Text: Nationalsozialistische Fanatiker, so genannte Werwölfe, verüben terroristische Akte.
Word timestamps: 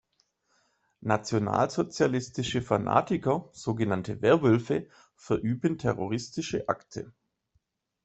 Nationalsozialistische 1.01 2.63
Fanatiker, 2.63 3.49
so 3.51 3.75
genannte 3.75 4.19
Werwölfe, 4.23 4.89
verüben 5.15 5.77
terroristische 5.77 6.67
Akte. 6.67 7.13